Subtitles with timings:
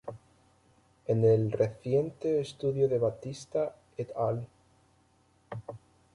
[1.05, 4.47] En el reciente estudio de Batista "et al".